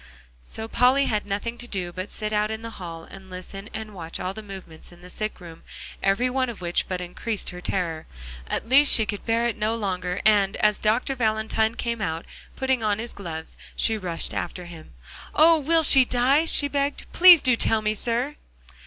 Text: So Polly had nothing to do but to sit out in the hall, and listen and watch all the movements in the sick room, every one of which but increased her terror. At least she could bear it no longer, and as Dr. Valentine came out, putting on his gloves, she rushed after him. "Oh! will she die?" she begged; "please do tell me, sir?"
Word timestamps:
So 0.43 0.67
Polly 0.67 1.05
had 1.05 1.27
nothing 1.27 1.59
to 1.59 1.67
do 1.67 1.91
but 1.93 2.07
to 2.09 2.15
sit 2.15 2.33
out 2.33 2.49
in 2.49 2.63
the 2.63 2.71
hall, 2.81 3.03
and 3.03 3.29
listen 3.29 3.69
and 3.71 3.93
watch 3.93 4.19
all 4.19 4.33
the 4.33 4.41
movements 4.41 4.91
in 4.91 5.03
the 5.03 5.11
sick 5.11 5.39
room, 5.39 5.61
every 6.01 6.27
one 6.27 6.49
of 6.49 6.59
which 6.59 6.87
but 6.87 7.01
increased 7.01 7.51
her 7.51 7.61
terror. 7.61 8.07
At 8.47 8.67
least 8.67 8.91
she 8.91 9.05
could 9.05 9.23
bear 9.27 9.47
it 9.47 9.57
no 9.57 9.75
longer, 9.75 10.19
and 10.25 10.55
as 10.55 10.79
Dr. 10.79 11.13
Valentine 11.15 11.75
came 11.75 12.01
out, 12.01 12.25
putting 12.55 12.81
on 12.81 12.97
his 12.97 13.13
gloves, 13.13 13.55
she 13.75 13.95
rushed 13.95 14.33
after 14.33 14.65
him. 14.65 14.95
"Oh! 15.35 15.59
will 15.59 15.83
she 15.83 16.03
die?" 16.03 16.45
she 16.45 16.67
begged; 16.67 17.05
"please 17.13 17.39
do 17.39 17.55
tell 17.55 17.83
me, 17.83 17.93
sir?" 17.93 18.37